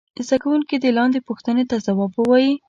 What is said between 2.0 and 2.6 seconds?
ووايي.